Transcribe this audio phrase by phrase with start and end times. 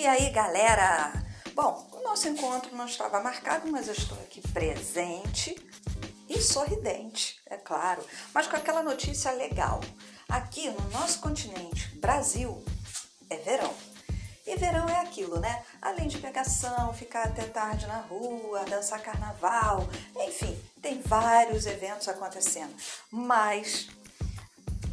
[0.00, 1.12] E aí, galera?
[1.52, 5.54] Bom, o nosso encontro não estava marcado, mas eu estou aqui presente
[6.26, 8.02] e sorridente, é claro,
[8.32, 9.78] mas com aquela notícia legal.
[10.26, 12.64] Aqui no nosso continente, Brasil,
[13.28, 13.74] é verão.
[14.46, 15.62] E verão é aquilo, né?
[15.82, 19.86] Além de pegação, ficar até tarde na rua, dançar carnaval,
[20.16, 22.74] enfim, tem vários eventos acontecendo.
[23.10, 23.88] Mas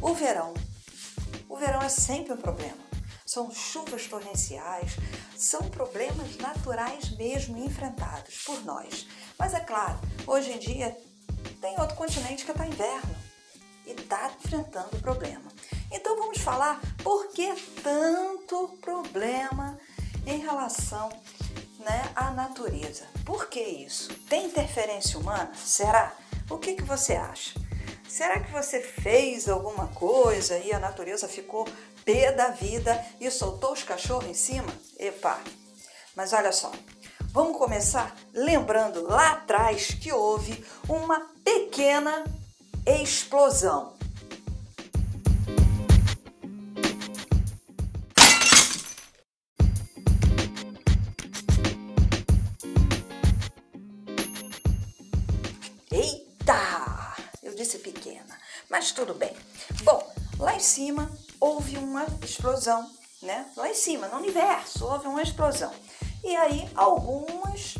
[0.02, 0.52] o verão,
[1.48, 2.87] o verão é sempre um problema
[3.28, 4.96] são chuvas torrenciais,
[5.36, 9.06] são problemas naturais mesmo enfrentados por nós.
[9.38, 10.96] Mas é claro, hoje em dia
[11.60, 13.14] tem outro continente que está inverno
[13.84, 15.52] e está enfrentando o problema.
[15.92, 19.78] Então vamos falar por que tanto problema
[20.26, 21.10] em relação
[21.80, 23.06] né, à natureza.
[23.26, 24.08] Por que isso?
[24.26, 25.52] Tem interferência humana?
[25.54, 26.16] Será?
[26.48, 27.60] O que, que você acha?
[28.08, 31.68] Será que você fez alguma coisa e a natureza ficou
[32.06, 34.72] pé da vida e soltou os cachorros em cima?
[34.98, 35.38] Epa!
[36.16, 36.72] Mas olha só,
[37.32, 42.24] vamos começar lembrando lá atrás que houve uma pequena
[42.86, 43.97] explosão.
[58.08, 58.38] Pequena,
[58.70, 59.36] mas tudo bem.
[59.82, 62.90] Bom, lá em cima houve uma explosão,
[63.22, 63.46] né?
[63.56, 65.72] Lá em cima, no universo, houve uma explosão.
[66.24, 67.74] E aí algumas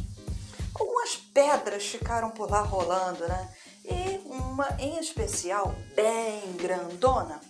[0.79, 3.49] algumas pedras ficaram por lá rolando, né?
[3.85, 7.41] E uma em especial bem grandona,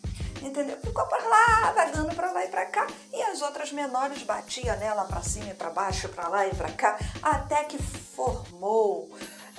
[0.41, 0.79] entendeu?
[0.81, 5.05] Ficou por lá, vagando para lá e para cá, e as outras menores batiam nela
[5.05, 9.11] para cima e para baixo, para lá e para cá, até que formou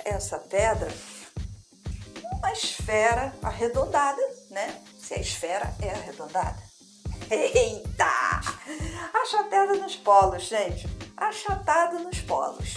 [0.04, 0.90] essa pedra
[2.40, 4.82] uma esfera arredondada, né?
[4.98, 6.58] se a esfera é arredondada.
[7.30, 8.40] Eita!
[9.12, 10.88] Achatada nos polos, gente.
[11.16, 12.74] Achatada nos polos.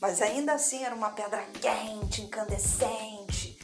[0.00, 3.56] Mas ainda assim era uma pedra quente, incandescente.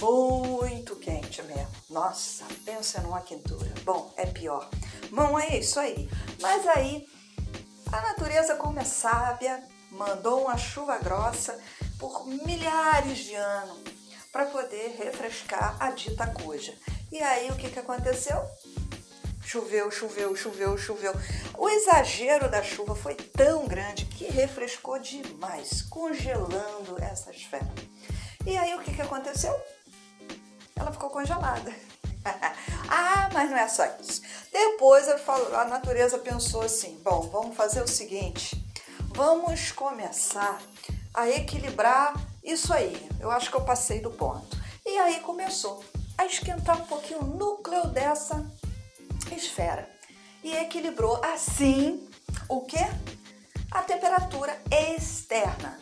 [0.00, 1.68] Muito quente mesmo.
[1.90, 3.72] Nossa, pensa numa quentura.
[3.84, 4.68] Bom, é pior.
[5.10, 6.08] Bom, é isso aí.
[6.40, 7.06] Mas aí
[7.92, 11.56] a natureza, como é sábia, mandou uma chuva grossa
[11.98, 14.03] por milhares de anos
[14.34, 16.74] para poder refrescar a dita coisa.
[17.12, 18.44] E aí o que, que aconteceu?
[19.44, 21.12] Choveu, choveu, choveu, choveu.
[21.56, 27.72] O exagero da chuva foi tão grande que refrescou demais, congelando essa esfera.
[28.44, 29.56] E aí o que, que aconteceu?
[30.74, 31.72] Ela ficou congelada.
[32.90, 34.20] ah, mas não é só isso.
[34.50, 38.60] Depois a natureza pensou assim: bom, vamos fazer o seguinte,
[39.14, 40.60] vamos começar
[41.14, 43.08] a equilibrar isso aí.
[43.18, 44.56] Eu acho que eu passei do ponto.
[44.84, 45.82] E aí começou
[46.16, 48.44] a esquentar um pouquinho o núcleo dessa
[49.32, 49.88] esfera
[50.42, 52.06] e equilibrou assim
[52.48, 52.78] o que?
[53.70, 55.80] A temperatura externa.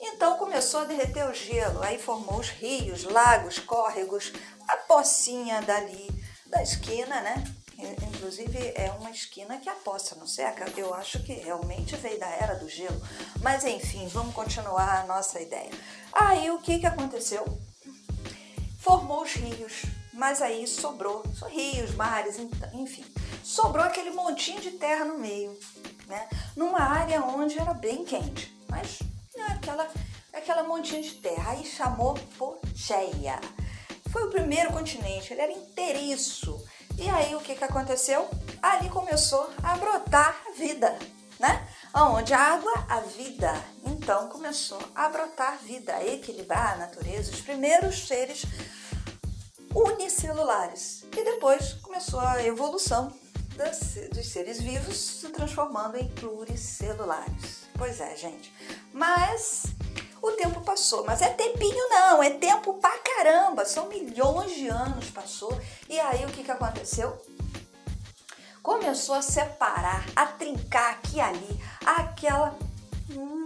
[0.00, 4.32] Então começou a derreter o gelo, aí formou os rios, lagos, córregos,
[4.68, 6.08] a pocinha dali
[6.46, 7.53] da esquina, né?
[7.78, 10.72] Inclusive é uma esquina que a poça não seca.
[10.76, 13.00] Eu acho que realmente veio da era do gelo.
[13.40, 15.70] Mas enfim, vamos continuar a nossa ideia.
[16.12, 17.44] Aí o que, que aconteceu?
[18.84, 22.36] formou os rios, mas aí sobrou, rios, mares,
[22.74, 23.02] enfim,
[23.42, 25.58] sobrou aquele montinho de terra no meio,
[26.06, 26.28] né?
[26.54, 28.98] Numa área onde era bem quente, mas
[29.34, 29.90] né, aquela,
[30.34, 31.52] aquela montinha de terra.
[31.52, 33.40] Aí chamou Pocheia.
[34.10, 36.62] Foi o primeiro continente, ele era inteiriço.
[36.98, 38.28] E aí o que, que aconteceu?
[38.62, 40.96] Ali começou a brotar vida,
[41.38, 41.66] né?
[41.94, 43.52] Onde a água, a vida.
[43.84, 48.44] Então começou a brotar vida, a equilibrar a natureza, os primeiros seres
[49.74, 51.04] unicelulares.
[51.16, 53.12] E depois começou a evolução
[54.12, 57.68] dos seres vivos se transformando em pluricelulares.
[57.76, 58.52] Pois é, gente.
[58.92, 59.64] Mas
[60.28, 61.04] o tempo passou.
[61.04, 63.64] Mas é tempinho não, é tempo pra caramba.
[63.64, 65.58] São milhões de anos passou.
[65.88, 67.16] E aí o que, que aconteceu?
[68.62, 72.56] Começou a separar, a trincar aqui e ali aquela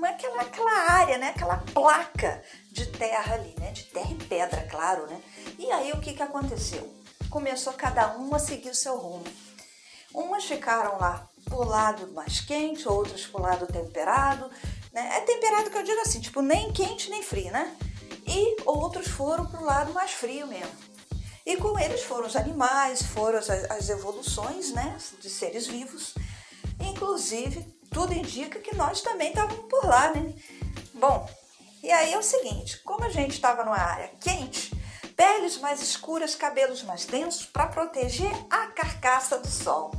[0.09, 1.31] aquela, aquela área, né?
[1.31, 3.73] aquela placa de terra ali, né?
[3.73, 5.07] de terra e pedra, claro.
[5.09, 5.21] Né?
[5.59, 6.89] E aí o que, que aconteceu?
[7.29, 9.25] Começou cada um a seguir o seu rumo.
[10.15, 14.51] Umas ficaram lá pro lado mais quente, outras pro lado temperado.
[14.99, 15.19] Né?
[15.19, 17.77] É temperado que eu digo assim, tipo, nem quente nem frio, né?
[18.27, 20.73] E outros foram pro lado mais frio mesmo.
[21.47, 26.15] E com eles foram os animais, foram as, as evoluções né, de seres vivos,
[26.81, 30.35] inclusive tudo indica que nós também estávamos por lá, né?
[30.93, 31.27] Bom,
[31.83, 34.73] e aí é o seguinte, como a gente estava numa área quente,
[35.17, 39.93] peles mais escuras, cabelos mais densos para proteger a carcaça do sol.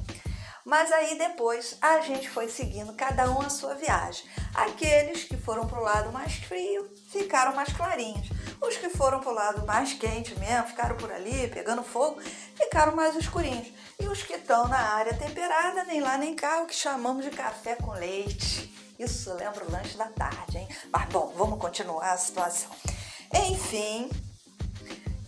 [0.70, 4.24] Mas aí depois a gente foi seguindo cada um a sua viagem.
[4.54, 8.30] Aqueles que foram para o lado mais frio ficaram mais clarinhos.
[8.62, 12.22] Os que foram para o lado mais quente mesmo, ficaram por ali pegando fogo,
[12.56, 13.68] ficaram mais escurinhos.
[14.00, 17.32] E os que estão na área temperada, nem lá nem cá, o que chamamos de
[17.32, 18.72] café com leite.
[19.00, 20.68] Isso lembra o lanche da tarde, hein?
[20.94, 22.70] Mas bom, vamos continuar a situação.
[23.34, 24.08] Enfim,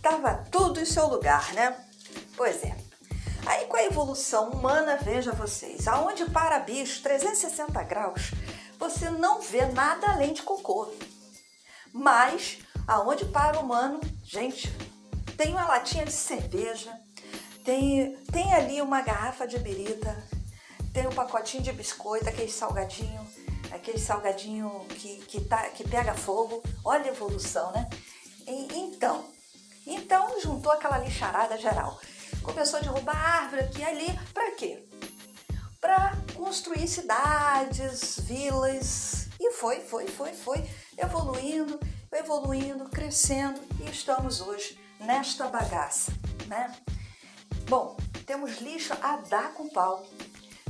[0.00, 1.76] tava tudo em seu lugar, né?
[2.36, 2.81] Pois é.
[3.46, 8.30] Aí com a evolução humana, veja vocês, aonde para bicho 360 graus,
[8.78, 10.88] você não vê nada além de cocô.
[11.92, 14.70] Mas aonde para humano, gente,
[15.36, 16.96] tem uma latinha de cerveja,
[17.64, 20.16] tem, tem ali uma garrafa de birita,
[20.92, 23.26] tem um pacotinho de biscoito, aquele salgadinho,
[23.72, 26.62] aquele salgadinho que, que, tá, que pega fogo.
[26.84, 27.88] Olha a evolução, né?
[28.46, 29.24] E, então,
[29.86, 31.98] então juntou aquela lixarada geral
[32.42, 34.20] começou a derrubar árvore aqui e ali.
[34.34, 34.84] Para quê?
[35.80, 39.28] Para construir cidades, vilas.
[39.40, 40.64] E foi, foi, foi, foi
[40.96, 41.80] evoluindo,
[42.12, 46.12] evoluindo, crescendo e estamos hoje nesta bagaça,
[46.46, 46.72] né?
[47.68, 47.96] Bom,
[48.26, 50.06] temos lixo a dar com pau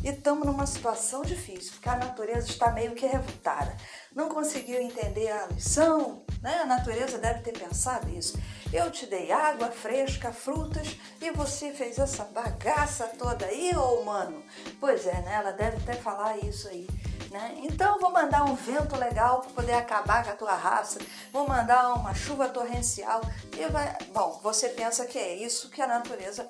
[0.02, 3.76] e estamos numa situação difícil, porque a natureza está meio que revoltada.
[4.14, 6.60] Não conseguiu entender a lição, né?
[6.60, 8.38] A natureza deve ter pensado isso.
[8.72, 14.42] Eu te dei água fresca, frutas e você fez essa bagaça toda aí, ô humano.
[14.80, 15.34] Pois é, né?
[15.34, 16.86] Ela deve até falar isso aí.
[17.30, 17.54] Né?
[17.62, 20.98] Então vou mandar um vento legal para poder acabar com a tua raça.
[21.32, 23.22] Vou mandar uma chuva torrencial
[23.56, 23.96] e vai.
[24.12, 26.46] Bom, você pensa que é isso que a natureza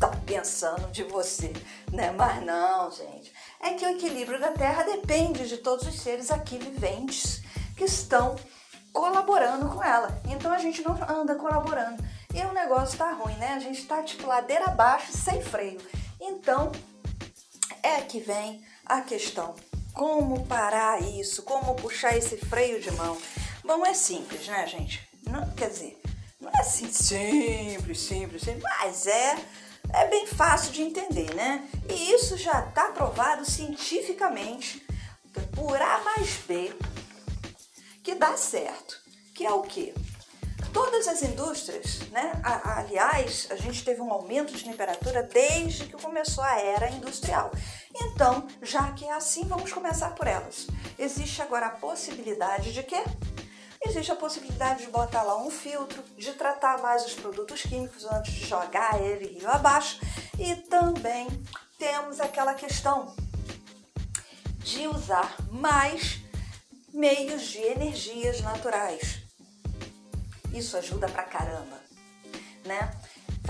[0.00, 1.52] tá pensando de você,
[1.92, 2.10] né?
[2.12, 3.32] Mas não, gente.
[3.60, 7.42] É que o equilíbrio da Terra depende de todos os seres aqui viventes
[7.76, 8.36] que estão
[8.92, 10.20] colaborando com ela.
[10.28, 12.02] Então a gente não anda colaborando.
[12.34, 13.54] E o negócio tá ruim, né?
[13.54, 15.80] A gente tá tipo ladeira abaixo, sem freio.
[16.20, 16.72] Então
[17.82, 19.54] é que vem a questão.
[19.92, 21.42] Como parar isso?
[21.42, 23.16] Como puxar esse freio de mão?
[23.64, 25.06] Bom, é simples, né, gente?
[25.28, 26.00] Não, quer dizer,
[26.40, 29.36] não é assim simples, simples, simples, mas é
[29.94, 31.68] é bem fácil de entender, né?
[31.88, 34.86] E isso já está provado cientificamente
[35.54, 36.72] por A mais B
[38.02, 38.98] que dá certo,
[39.34, 39.94] que é o quê?
[40.72, 42.32] Todas as indústrias, né?
[42.42, 47.50] Aliás, a gente teve um aumento de temperatura desde que começou a era industrial.
[47.94, 50.68] Então, já que é assim, vamos começar por elas.
[50.98, 53.02] Existe agora a possibilidade de quê?
[53.90, 58.32] Existe a possibilidade de botar lá um filtro, de tratar mais os produtos químicos antes
[58.32, 59.98] de jogar ele rio abaixo.
[60.38, 61.26] E também
[61.76, 63.12] temos aquela questão
[64.58, 66.20] de usar mais
[66.94, 69.22] meios de energias naturais.
[70.54, 71.80] Isso ajuda pra caramba,
[72.64, 72.92] né?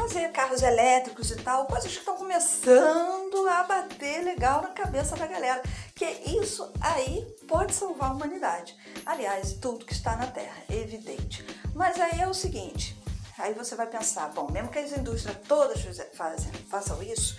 [0.01, 5.27] Fazer carros elétricos e tal, coisas que estão começando a bater legal na cabeça da
[5.27, 5.63] galera.
[5.95, 6.07] Que
[6.41, 8.75] isso aí pode salvar a humanidade.
[9.05, 11.45] Aliás, tudo que está na Terra, é evidente.
[11.75, 12.99] Mas aí é o seguinte,
[13.37, 17.37] aí você vai pensar, bom, mesmo que as indústrias todas fazem, façam isso,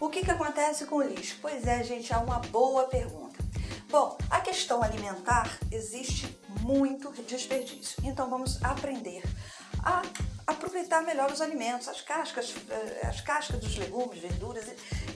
[0.00, 1.38] o que, que acontece com o lixo?
[1.40, 3.38] Pois é, gente, é uma boa pergunta.
[3.88, 8.02] Bom, a questão alimentar existe muito desperdício.
[8.02, 9.22] Então vamos aprender
[9.84, 10.02] a
[10.50, 14.64] aproveitar melhor os alimentos, as cascas, eh, as cascas dos legumes, verduras,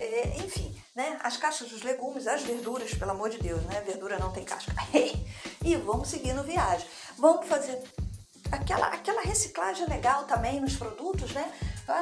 [0.00, 1.19] eh, enfim, né?
[1.23, 3.83] As cascas dos legumes, as verduras, pelo amor de Deus, né?
[3.87, 4.73] Verdura não tem casca.
[5.62, 6.87] e vamos seguir no viagem.
[7.19, 7.83] Vamos fazer
[8.50, 11.53] aquela, aquela reciclagem legal também nos produtos, né?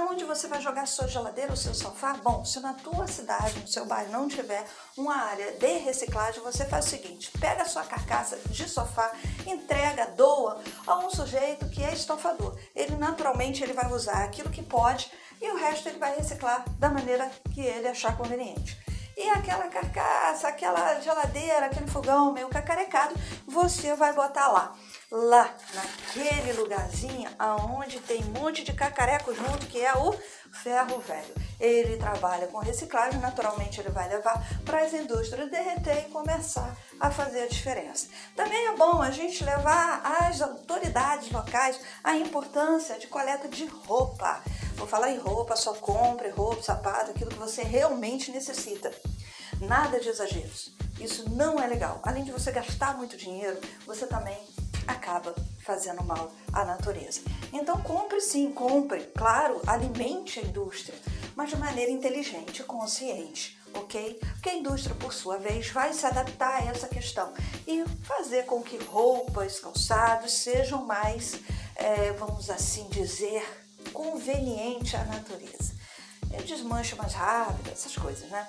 [0.08, 2.12] Onde você vai jogar sua geladeira, o seu sofá?
[2.14, 4.64] Bom, se na tua cidade, no seu bairro, não tiver
[4.96, 9.10] uma área de reciclagem, você faz o seguinte: pega a sua carcaça de sofá,
[9.44, 12.56] entrega, doa a um sujeito que é estofador.
[13.02, 17.28] Naturalmente ele vai usar aquilo que pode e o resto ele vai reciclar da maneira
[17.52, 18.78] que ele achar conveniente.
[19.16, 23.12] E aquela carcaça, aquela geladeira, aquele fogão meio cacarecado,
[23.44, 24.76] você vai botar lá
[25.12, 30.14] lá naquele lugarzinho aonde tem um monte de cacareco junto, que é o
[30.50, 31.34] ferro velho.
[31.60, 37.10] Ele trabalha com reciclagem, naturalmente ele vai levar para as indústrias derreter e começar a
[37.10, 38.08] fazer a diferença.
[38.34, 44.42] Também é bom a gente levar às autoridades locais a importância de coleta de roupa.
[44.76, 48.90] Vou falar em roupa, só compre roupa, sapato, aquilo que você realmente necessita.
[49.60, 50.74] Nada de exageros.
[50.98, 52.00] Isso não é legal.
[52.02, 54.38] Além de você gastar muito dinheiro, você também
[54.86, 57.20] acaba fazendo mal à natureza.
[57.52, 60.94] Então compre sim, compre, claro, alimente a indústria,
[61.36, 64.18] mas de maneira inteligente, consciente, ok?
[64.32, 67.32] Porque a indústria, por sua vez, vai se adaptar a essa questão
[67.66, 71.36] e fazer com que roupas, calçados sejam mais,
[71.76, 73.44] é, vamos assim dizer,
[73.92, 75.72] conveniente à natureza.
[76.32, 78.46] É, desmanche mais rápido, essas coisas, né?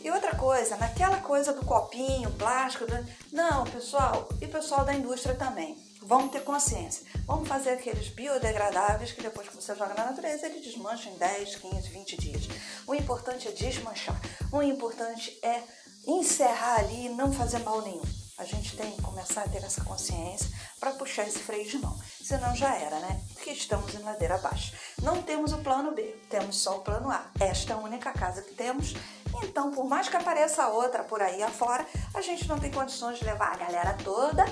[0.00, 2.86] E outra coisa, naquela coisa do copinho, plástico,
[3.32, 5.76] não, pessoal, e pessoal da indústria também.
[6.02, 7.04] Vamos ter consciência.
[7.26, 11.56] Vamos fazer aqueles biodegradáveis que depois que você joga na natureza, ele desmancha em 10,
[11.56, 12.48] 15, 20 dias.
[12.86, 14.20] O importante é desmanchar.
[14.52, 15.62] O importante é
[16.06, 18.04] encerrar ali e não fazer mal nenhum.
[18.38, 20.46] A gente tem que começar a ter essa consciência
[20.78, 21.98] para puxar esse freio de mão.
[22.22, 23.20] Senão já era, né?
[23.32, 24.74] Porque estamos em ladeira abaixo.
[25.02, 27.30] Não temos o plano B, temos só o plano A.
[27.40, 28.94] Esta é a única casa que temos.
[29.42, 33.24] Então, por mais que apareça outra por aí afora, a gente não tem condições de
[33.24, 34.44] levar a galera toda,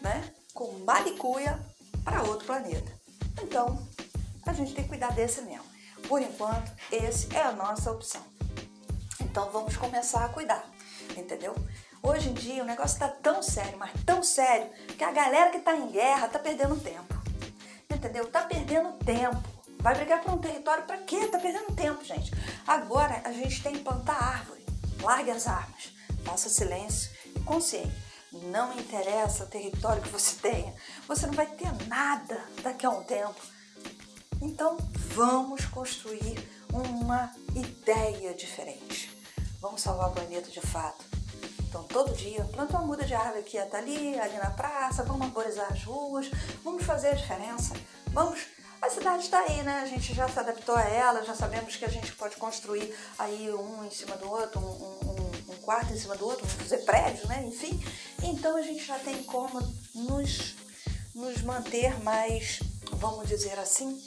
[0.00, 0.32] né?
[0.54, 1.58] Com malicuia
[2.04, 2.92] para outro planeta.
[3.42, 3.86] Então,
[4.46, 5.64] a gente tem que cuidar desse mesmo.
[6.08, 8.22] Por enquanto, esse é a nossa opção.
[9.20, 10.64] Então, vamos começar a cuidar,
[11.16, 11.54] entendeu?
[12.02, 15.58] Hoje em dia o negócio está tão sério, mas tão sério, que a galera que
[15.58, 17.14] está em guerra está perdendo tempo.
[17.88, 18.24] Entendeu?
[18.24, 19.51] Está perdendo tempo.
[19.82, 21.16] Vai brigar por um território para quê?
[21.16, 22.30] Está perdendo tempo, gente.
[22.64, 24.64] Agora a gente tem que plantar árvore.
[25.02, 25.92] Largue as armas.
[26.22, 27.92] Faça silêncio e consciente.
[28.32, 30.72] Não interessa o território que você tenha.
[31.08, 33.40] Você não vai ter nada daqui a um tempo.
[34.40, 39.10] Então vamos construir uma ideia diferente.
[39.60, 41.04] Vamos salvar o planeta de fato.
[41.68, 45.72] Então, todo dia, planta uma muda de árvore aqui, ali, ali na praça, vamos arborizar
[45.72, 46.30] as ruas,
[46.62, 47.72] vamos fazer a diferença.
[48.08, 48.40] Vamos.
[48.82, 49.80] A cidade está aí, né?
[49.80, 53.48] A gente já se adaptou a ela, já sabemos que a gente pode construir aí
[53.54, 57.28] um em cima do outro, um, um, um quarto em cima do outro, fazer prédios,
[57.28, 57.44] né?
[57.46, 57.80] Enfim.
[58.24, 59.60] Então, a gente já tem como
[59.94, 60.56] nos,
[61.14, 62.58] nos manter mais,
[62.90, 64.02] vamos dizer assim,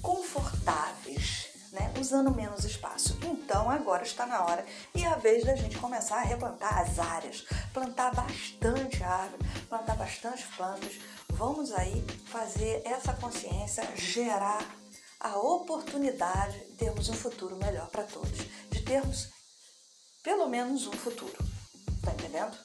[0.00, 1.46] confortáveis
[1.76, 3.18] né, usando menos espaço.
[3.22, 6.98] Então agora está na hora e é a vez da gente começar a replantar as
[6.98, 10.98] áreas, plantar bastante árvore, plantar bastante plantas.
[11.30, 14.64] Vamos aí fazer essa consciência gerar
[15.20, 18.38] a oportunidade de termos um futuro melhor para todos,
[18.70, 19.28] de termos
[20.22, 21.36] pelo menos um futuro.
[22.02, 22.56] Tá entendendo?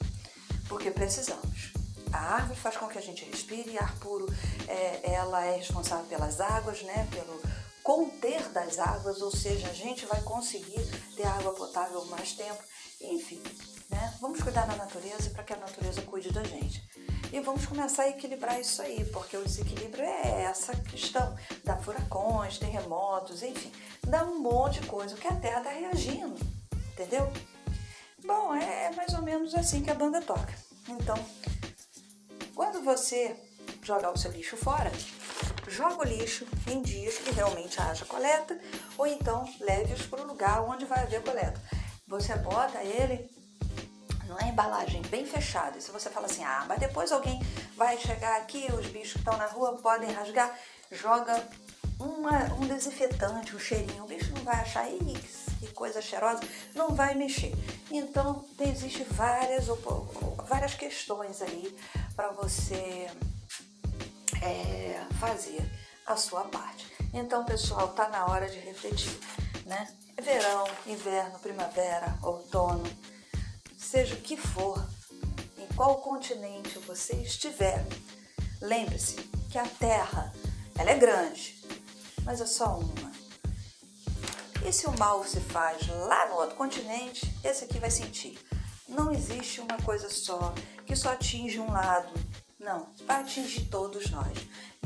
[0.68, 1.74] Porque precisamos.
[2.12, 4.28] A árvore faz com que a gente respire, ar puro,
[4.68, 7.08] é, ela é responsável pelas águas, né?
[7.10, 7.42] Pelo,
[7.84, 10.82] conter das águas, ou seja, a gente vai conseguir
[11.16, 12.62] ter água potável mais tempo.
[13.02, 13.42] Enfim,
[13.90, 14.18] né?
[14.22, 16.88] vamos cuidar da natureza para que a natureza cuide da gente.
[17.32, 21.34] E vamos começar a equilibrar isso aí, porque o desequilíbrio é essa questão
[21.64, 23.72] da furacões, terremotos, enfim,
[24.06, 26.36] dá um monte de coisa que a Terra está reagindo,
[26.92, 27.32] entendeu?
[28.26, 30.54] Bom, é mais ou menos assim que a banda toca.
[30.90, 31.16] Então,
[32.54, 33.36] quando você
[33.82, 34.92] jogar o seu lixo fora,
[35.70, 38.60] joga o lixo em dias que realmente haja coleta
[38.98, 41.60] ou então leve-os para o lugar onde vai haver coleta.
[42.08, 43.30] Você bota ele
[44.32, 45.78] numa embalagem bem fechada.
[45.78, 47.40] E se você fala assim, ah, mas depois alguém
[47.76, 50.58] vai chegar aqui, os bichos que estão na rua podem rasgar,
[50.90, 51.46] joga
[52.00, 54.06] uma, um desinfetante, um cheirinho.
[54.06, 56.40] O bicho não vai achar, isso que coisa cheirosa,
[56.74, 57.54] não vai mexer.
[57.92, 59.68] Então, existe várias,
[60.48, 61.78] várias questões aí
[62.16, 63.12] para você
[64.42, 65.62] é, fazer
[66.08, 66.90] a sua parte.
[67.14, 69.20] Então, pessoal, tá na hora de refletir,
[69.66, 69.88] né?
[70.20, 72.84] Verão, inverno, primavera, outono,
[73.92, 74.82] seja o que for,
[75.58, 77.86] em qual continente você estiver,
[78.62, 79.16] lembre-se
[79.52, 80.34] que a Terra,
[80.80, 81.62] ela é grande,
[82.24, 83.12] mas é só uma.
[84.66, 88.40] E se o mal se faz lá no outro continente, esse aqui vai sentir.
[88.88, 90.54] Não existe uma coisa só
[90.86, 92.14] que só atinge um lado
[92.58, 94.38] não, vai atingir todos nós.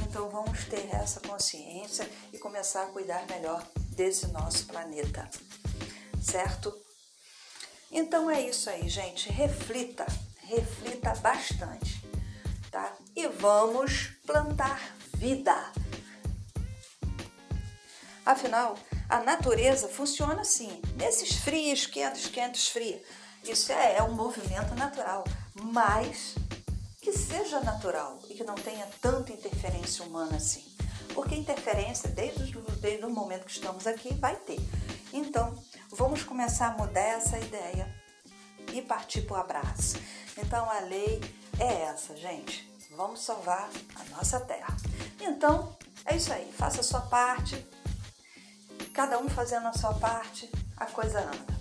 [0.02, 5.30] Então vamos ter essa consciência e começar a cuidar melhor desse nosso planeta,
[6.24, 6.85] certo?
[7.98, 9.30] Então é isso aí, gente.
[9.30, 10.06] Reflita,
[10.40, 12.06] reflita bastante,
[12.70, 12.94] tá?
[13.16, 15.56] E vamos plantar vida.
[18.26, 23.02] Afinal, a natureza funciona assim, nesses frios, esquenta, esquenta, esfria.
[23.46, 25.24] Isso é, é um movimento natural,
[25.54, 26.36] mas
[27.02, 30.66] que seja natural e que não tenha tanta interferência humana assim.
[31.14, 34.60] Porque interferência, desde, desde o momento que estamos aqui, vai ter.
[35.14, 35.58] Então,
[35.96, 37.88] vamos começar a mudar essa ideia
[38.74, 39.98] e partir para o abraço.
[40.38, 41.22] Então, a lei
[41.60, 42.70] é essa, gente.
[42.96, 44.76] Vamos salvar a nossa terra.
[45.20, 45.76] Então,
[46.06, 46.52] é isso aí.
[46.52, 47.66] Faça a sua parte.
[48.94, 51.56] Cada um fazendo a sua parte, a coisa anda.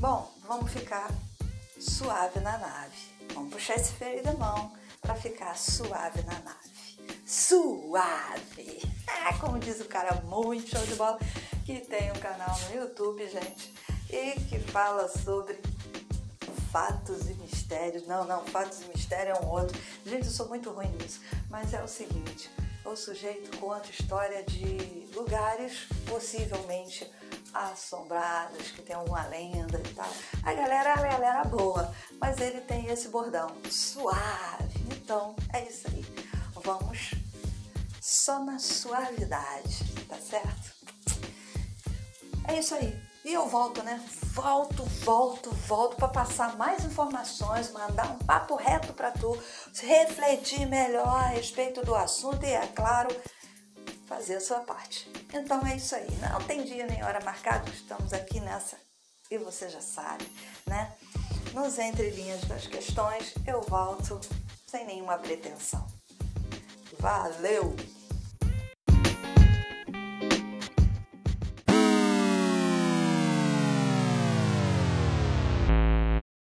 [0.00, 1.08] Bom, vamos ficar
[1.78, 2.96] suave na nave.
[3.34, 6.78] Vamos puxar esse freio da mão para ficar suave na nave.
[7.26, 8.82] Suave!
[9.06, 11.18] Ah, como diz o cara muito show de bola,
[11.68, 13.74] que tem um canal no YouTube, gente,
[14.08, 15.60] e que fala sobre
[16.72, 18.06] fatos e mistérios.
[18.06, 19.78] Não, não, fatos e mistérios é um outro.
[20.06, 21.20] Gente, eu sou muito ruim nisso,
[21.50, 22.50] mas é o seguinte:
[22.86, 27.06] o sujeito conta história de lugares possivelmente
[27.52, 30.10] assombrados, que tem alguma lenda e tal.
[30.44, 34.86] A galera é a galera boa, mas ele tem esse bordão suave.
[34.90, 36.02] Então é isso aí.
[36.64, 37.10] Vamos
[38.00, 40.77] só na suavidade, tá certo?
[42.48, 42.98] É isso aí.
[43.24, 44.02] E eu volto, né?
[44.32, 49.38] Volto, volto, volto para passar mais informações, mandar um papo reto para tu,
[49.82, 53.14] refletir melhor a respeito do assunto e, é claro,
[54.06, 55.10] fazer a sua parte.
[55.32, 56.08] Então é isso aí.
[56.22, 58.78] Não tem dia nem hora marcado, estamos aqui nessa
[59.30, 60.24] e você já sabe,
[60.66, 60.92] né?
[61.52, 64.20] Nos entrelinhas das questões, eu volto
[64.66, 65.86] sem nenhuma pretensão.
[66.98, 67.76] Valeu!